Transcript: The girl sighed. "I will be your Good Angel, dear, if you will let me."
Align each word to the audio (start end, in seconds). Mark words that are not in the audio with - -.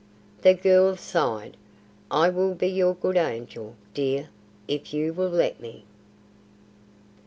The 0.41 0.55
girl 0.55 0.95
sighed. 0.97 1.55
"I 2.09 2.29
will 2.29 2.55
be 2.55 2.65
your 2.65 2.95
Good 2.95 3.17
Angel, 3.17 3.75
dear, 3.93 4.29
if 4.67 4.95
you 4.95 5.13
will 5.13 5.29
let 5.29 5.59
me." 5.59 5.85